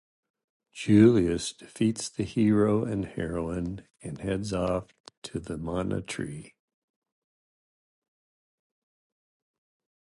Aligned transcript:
Julius 0.73 1.53
defeats 1.53 2.09
the 2.09 2.23
hero 2.23 2.83
and 2.83 3.05
heroine, 3.05 3.87
and 4.01 4.17
heads 4.17 4.51
off 4.51 4.87
to 5.21 5.39
the 5.39 5.59
Mana 5.59 6.01
Tree. 6.01 6.55